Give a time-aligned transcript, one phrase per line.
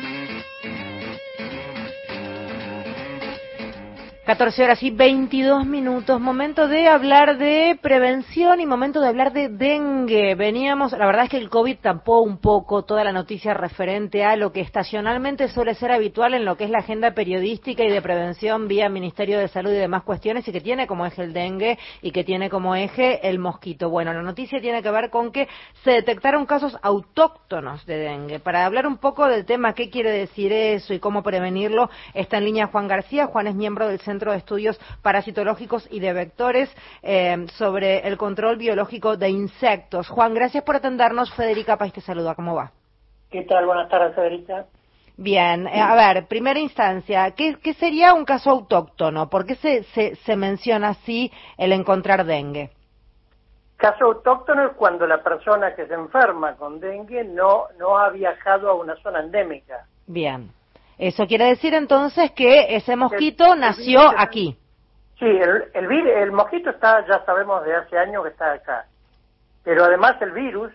[0.00, 0.53] Música
[4.24, 9.50] 14 horas y 22 minutos, momento de hablar de prevención y momento de hablar de
[9.50, 10.34] dengue.
[10.34, 14.36] Veníamos, la verdad es que el COVID tapó un poco toda la noticia referente a
[14.36, 18.00] lo que estacionalmente suele ser habitual en lo que es la agenda periodística y de
[18.00, 21.78] prevención vía Ministerio de Salud y demás cuestiones y que tiene como eje el dengue
[22.00, 23.90] y que tiene como eje el mosquito.
[23.90, 25.48] Bueno, la noticia tiene que ver con que
[25.82, 28.40] se detectaron casos autóctonos de dengue.
[28.40, 32.46] Para hablar un poco del tema, qué quiere decir eso y cómo prevenirlo, está en
[32.46, 33.26] línea Juan García.
[33.26, 38.56] Juan es miembro del Centro de Estudios Parasitológicos y de Vectores eh, sobre el control
[38.56, 40.08] biológico de insectos.
[40.08, 41.32] Juan, gracias por atendernos.
[41.34, 42.34] Federica País te saluda.
[42.34, 42.70] ¿Cómo va?
[43.30, 43.66] ¿Qué tal?
[43.66, 44.66] Buenas tardes, Federica.
[45.16, 49.30] Bien, eh, a ver, primera instancia, ¿qué, ¿qué, sería un caso autóctono?
[49.30, 52.70] ¿Por qué se, se, se menciona así el encontrar dengue?
[53.76, 58.70] Caso autóctono es cuando la persona que se enferma con dengue no, no ha viajado
[58.70, 59.86] a una zona endémica.
[60.06, 60.50] Bien.
[60.98, 64.58] Eso quiere decir entonces que ese mosquito el, nació el aquí.
[65.18, 68.86] Sí, el, el, el mosquito está, ya sabemos de hace años que está acá.
[69.62, 70.72] Pero además el virus,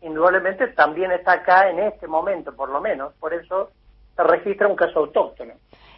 [0.00, 3.12] indudablemente, también está acá en este momento, por lo menos.
[3.14, 3.70] Por eso
[4.16, 5.54] se registra un caso autóctono.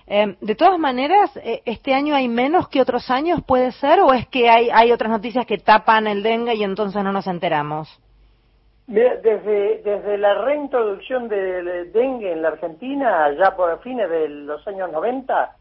[0.06, 1.31] Eh, de todas maneras,
[1.65, 4.00] ¿este año hay menos que otros años, puede ser?
[4.00, 7.27] ¿O es que hay, hay otras noticias que tapan el dengue y entonces no nos
[7.27, 7.89] enteramos?
[8.86, 14.91] Desde, desde la reintroducción del dengue en la Argentina, ya por fines de los años
[14.91, 15.56] 90,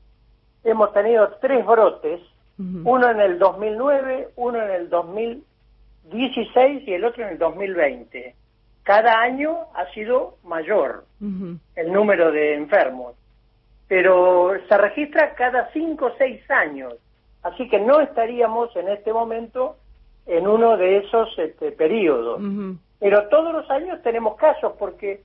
[0.63, 2.19] hemos tenido tres brotes,
[2.57, 2.81] uh -huh.
[2.83, 8.35] uno en el 2009, uno en el 2016 y el otro en el 2020.
[8.83, 11.59] Cada año ha sido mayor uh -huh.
[11.75, 13.15] el número de enfermos,
[13.87, 16.95] pero se registra cada cinco o seis años,
[17.43, 19.77] así que no estaríamos en este momento
[20.25, 22.39] en uno de esos este, periodos.
[22.39, 22.77] Uh -huh.
[22.99, 25.21] Pero todos los años tenemos casos porque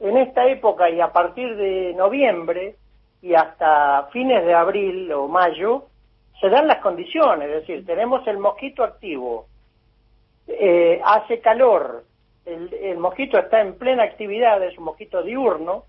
[0.00, 2.76] en esta época y a partir de noviembre
[3.22, 5.84] y hasta fines de abril o mayo
[6.40, 9.46] se dan las condiciones, es decir, tenemos el mosquito activo,
[10.46, 12.04] eh, hace calor,
[12.44, 15.84] el, el, mosquito está en plena actividad, es un mosquito diurno,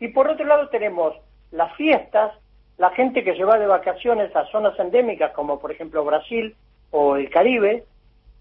[0.00, 1.14] y por otro lado tenemos
[1.50, 2.32] las fiestas,
[2.78, 6.54] la gente que se va de vacaciones a zonas endémicas como por ejemplo Brasil
[6.90, 7.84] o el Caribe,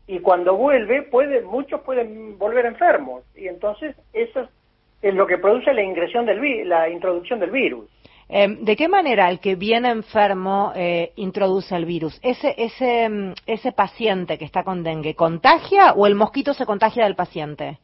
[0.07, 4.47] y cuando vuelve puede muchos pueden volver enfermos y entonces eso
[5.01, 7.89] es lo que produce la ingresión del vi la introducción del virus
[8.29, 12.19] eh, ¿De qué manera el que viene enfermo eh, introduce el virus?
[12.21, 17.15] ¿Ese, ese, ¿Ese paciente que está con dengue contagia o el mosquito se contagia del
[17.15, 17.79] paciente?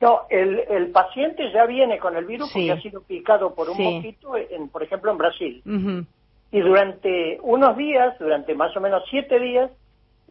[0.00, 2.66] No, el, el paciente ya viene con el virus sí.
[2.68, 3.82] porque ha sido picado por un sí.
[3.82, 5.62] mosquito, en, por ejemplo, en Brasil.
[5.64, 6.06] Uh -huh.
[6.50, 9.70] Y durante unos días, durante más o menos siete días,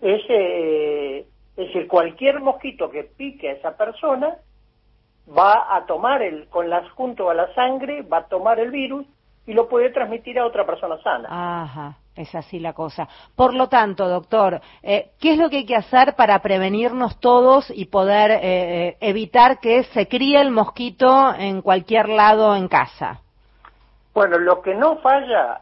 [0.01, 1.25] es, eh,
[1.55, 4.35] es decir, cualquier mosquito que pique a esa persona
[5.37, 9.05] va a tomar el, con las junto a la sangre, va a tomar el virus
[9.45, 11.63] y lo puede transmitir a otra persona sana.
[11.63, 13.07] Ajá, es así la cosa.
[13.35, 17.71] Por lo tanto, doctor, eh, ¿qué es lo que hay que hacer para prevenirnos todos
[17.73, 23.21] y poder eh, evitar que se críe el mosquito en cualquier lado en casa?
[24.13, 25.61] Bueno, lo que no falla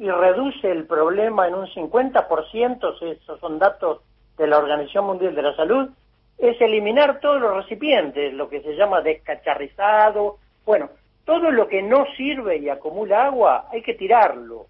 [0.00, 4.00] y reduce el problema en un 50%, esos son datos
[4.38, 5.90] de la Organización Mundial de la Salud,
[6.38, 10.88] es eliminar todos los recipientes, lo que se llama descacharrizado, bueno,
[11.26, 14.68] todo lo que no sirve y acumula agua hay que tirarlo,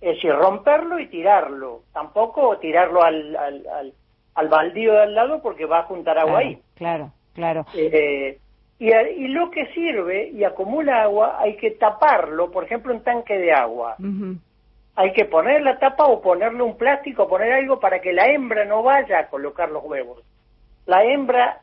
[0.00, 3.92] es decir, romperlo y tirarlo, tampoco tirarlo al, al, al,
[4.34, 6.62] al baldío de al lado porque va a juntar agua claro, ahí.
[6.74, 7.66] Claro, claro.
[7.76, 8.40] Eh,
[8.80, 13.38] y, y, lo que sirve y acumula agua hay que taparlo, por ejemplo, un tanque
[13.38, 13.94] de agua.
[14.00, 14.38] Uh -huh
[15.00, 18.64] hay que poner la tapa o ponerle un plástico, poner algo para que la hembra
[18.64, 20.24] no vaya a colocar los huevos.
[20.86, 21.60] La hembra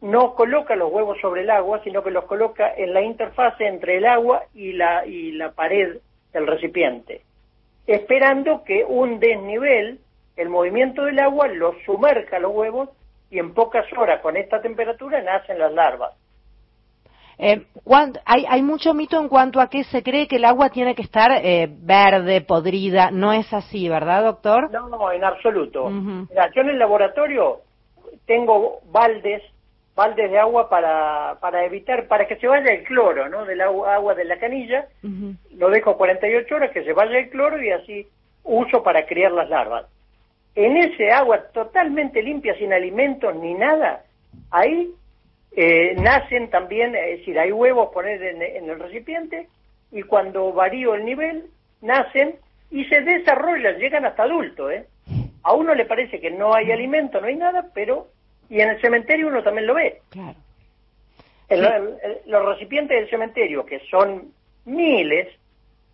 [0.00, 3.98] no coloca los huevos sobre el agua, sino que los coloca en la interfase entre
[3.98, 5.98] el agua y la, y la pared
[6.32, 7.22] del recipiente,
[7.86, 10.00] esperando que un desnivel,
[10.36, 12.88] el movimiento del agua, los sumerja los huevos
[13.30, 16.14] y en pocas horas con esta temperatura nacen las larvas.
[17.38, 17.66] Eh,
[18.24, 21.02] hay, hay, mucho mito en cuanto a que se cree que el agua tiene que
[21.02, 23.10] estar eh, verde, podrida.
[23.10, 24.70] No es así, ¿verdad, doctor?
[24.72, 25.84] No, no, en absoluto.
[25.84, 26.26] Uh -huh.
[26.30, 27.60] Mira, yo en el laboratorio
[28.26, 29.42] tengo baldes,
[29.94, 33.44] baldes de agua para, para evitar, para que se vaya el cloro, ¿no?
[33.44, 34.86] Del agua, agua de la canilla.
[35.02, 35.36] Uh -huh.
[35.58, 38.06] Lo dejo 48 horas que se vaya el cloro y así
[38.44, 39.84] uso para criar las larvas.
[40.54, 44.04] En ese agua totalmente limpia, sin alimentos ni nada,
[44.50, 44.90] ahí
[45.58, 49.48] eh, nacen también, es decir, hay huevos poner en, en, el recipiente
[49.90, 51.46] y cuando varío el nivel,
[51.80, 52.36] nacen
[52.70, 54.70] y se desarrollan, llegan hasta adultos.
[54.70, 54.84] ¿eh?
[55.42, 58.08] A uno le parece que no hay alimento, no hay nada, pero...
[58.48, 60.02] Y en el cementerio uno también lo ve.
[60.10, 60.36] Claro.
[62.26, 64.32] los recipientes del cementerio, que son
[64.66, 65.28] miles,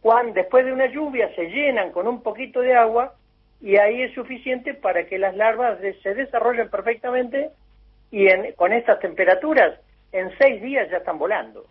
[0.01, 3.15] cuando después de una lluvia se llenan con un poquito de agua
[3.61, 7.53] y ahí es suficiente para que las larvas se desarrollen perfectamente
[8.13, 9.81] y con estas temperaturas
[10.13, 11.67] en seis días ya están volando.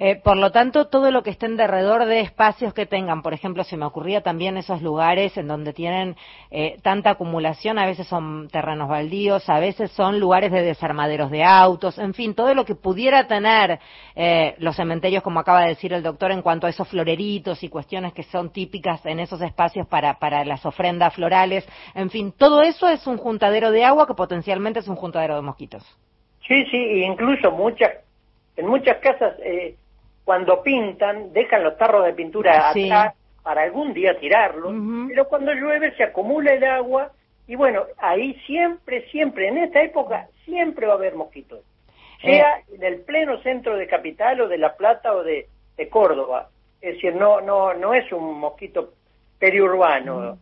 [0.00, 3.34] Eh, por lo tanto, todo lo que esté en alrededor de espacios que tengan, por
[3.34, 6.14] ejemplo, se me ocurría también esos lugares en donde tienen
[6.52, 11.42] eh, tanta acumulación, a veces son terrenos baldíos, a veces son lugares de desarmaderos de
[11.42, 13.80] autos, en fin, todo lo que pudiera tener
[14.14, 17.68] eh, los cementerios, como acaba de decir el doctor, en cuanto a esos floreritos y
[17.68, 22.62] cuestiones que son típicas en esos espacios para, para las ofrendas florales, en fin, todo
[22.62, 25.82] eso es un juntadero de agua que potencialmente es un juntadero de mosquitos.
[26.46, 27.90] Sí, sí, incluso muchas,
[28.56, 29.74] en muchas casas eh,
[30.28, 34.74] cuando pintan, dejan los tarros de pintura atrás para algún día tirarlos,
[35.08, 37.12] pero cuando llueve se acumula el agua
[37.46, 41.60] y bueno, ahí siempre, siempre, en esta época, siempre va a haber mosquitos.
[42.20, 42.64] Sea eh.
[42.74, 45.48] en el pleno centro de Capital o de La Plata o de,
[45.88, 46.50] Córdoba.
[46.82, 48.92] Es decir, no, no, no es un mosquito
[49.38, 50.38] periurbano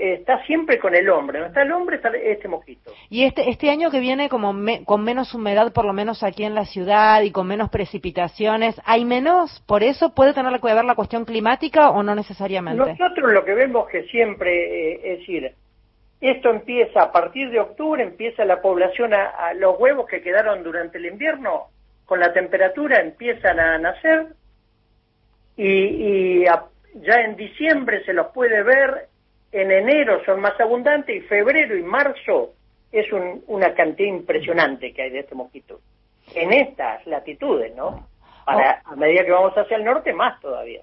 [0.00, 2.92] está siempre con el hombre, no está el hombre, está este mosquito.
[3.08, 4.54] Y este, este año que viene como
[4.84, 9.04] con menos humedad, por lo menos aquí en la ciudad, y con menos precipitaciones, ¿hay
[9.04, 9.62] menos?
[9.66, 12.78] ¿Por eso puede tener que ver la cuestión climática o no necesariamente?
[12.78, 15.52] Nosotros lo que vemos que siempre, eh, es decir,
[16.20, 20.98] esto empieza a partir de octubre, empieza la población a, los huevos que quedaron durante
[20.98, 21.68] el invierno,
[22.06, 24.28] con la temperatura empiezan a nacer
[25.56, 29.08] y, y ya en diciembre se los puede ver
[29.52, 32.52] en enero son más abundantes y febrero y marzo
[32.92, 33.06] es
[33.46, 35.80] una cantidad impresionante que hay de este mosquito.
[36.34, 38.08] En estas latitudes, ¿no?
[38.44, 40.80] Para, a medida que vamos hacia el norte, más todavía.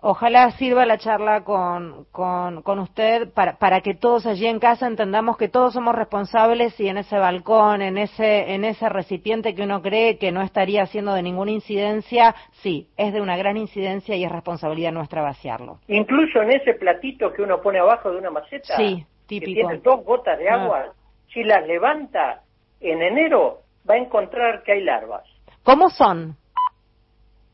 [0.00, 5.38] Ojalá sirva la charla con, con, usted para, para, que todos allí en casa entendamos
[5.38, 9.80] que todos somos responsables y en ese balcón, en ese, en ese recipiente que uno
[9.80, 14.24] cree que no estaría haciendo de ninguna incidencia, sí, es de una gran incidencia y
[14.24, 15.78] es responsabilidad nuestra vaciarlo.
[15.88, 19.48] Incluso en ese platito que uno pone abajo de una maceta, sí, típico.
[19.48, 20.92] que tiene dos gotas de agua, ah.
[21.32, 22.42] si las levanta
[22.80, 25.24] en enero va a encontrar que hay larvas.
[25.62, 26.36] ¿Cómo son?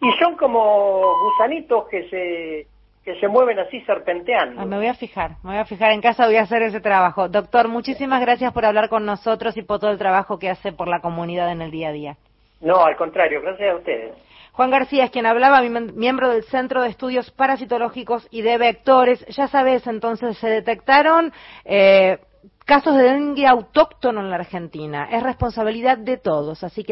[0.00, 2.66] Y son como gusanitos que se
[3.04, 4.60] que se mueven así serpenteando.
[4.60, 6.80] Ah, me voy a fijar, me voy a fijar en casa, voy a hacer ese
[6.80, 7.28] trabajo.
[7.28, 10.86] Doctor, muchísimas gracias por hablar con nosotros y por todo el trabajo que hace por
[10.86, 12.16] la comunidad en el día a día.
[12.60, 14.12] No, al contrario, gracias a ustedes.
[14.52, 19.24] Juan García es quien hablaba, miembro del Centro de Estudios Parasitológicos y de Vectores.
[19.28, 21.32] Ya sabes, entonces se detectaron
[21.64, 22.18] eh,
[22.66, 25.08] casos de dengue autóctono en la Argentina.
[25.10, 26.88] Es responsabilidad de todos, así que